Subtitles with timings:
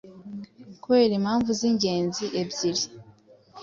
[0.83, 2.81] kubera impamvu z'ingenzi ebyiri:•